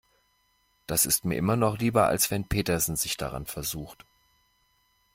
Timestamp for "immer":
1.35-1.55